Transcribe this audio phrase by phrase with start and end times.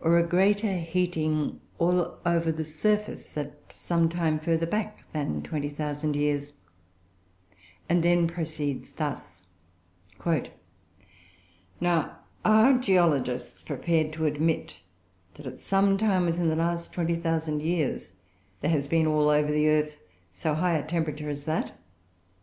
[0.00, 6.16] or a greater heating all over the surface at some time further back than 20,000
[6.16, 6.54] years,
[7.86, 9.42] and then proceeds thus:
[11.82, 14.78] "Now, are geologists prepared to admit
[15.34, 18.12] that, at some time within the last 20,000 years,
[18.62, 19.98] there has been all over the earth
[20.30, 21.72] so high a temperature as that?